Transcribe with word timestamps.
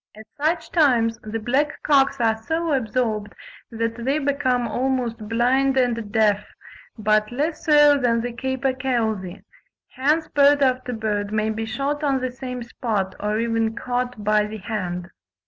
At 0.17 0.25
such 0.35 0.71
times 0.71 1.19
the 1.21 1.37
black 1.37 1.83
cocks 1.83 2.19
are 2.19 2.35
so 2.35 2.73
absorbed 2.73 3.33
that 3.69 4.03
they 4.03 4.17
become 4.17 4.67
almost 4.67 5.29
blind 5.29 5.77
and 5.77 6.11
deaf, 6.11 6.43
but 6.97 7.31
less 7.31 7.63
so 7.65 7.99
than 7.99 8.21
the 8.21 8.33
capercailzie: 8.33 9.43
hence 9.89 10.27
bird 10.27 10.63
after 10.63 10.91
bird 10.93 11.31
may 11.31 11.51
be 11.51 11.65
shot 11.67 12.03
on 12.03 12.19
the 12.19 12.31
same 12.31 12.63
spot, 12.63 13.13
or 13.19 13.37
even 13.39 13.75
caught 13.75 14.23
by 14.23 14.47
the 14.47 14.57
hand. 14.57 15.11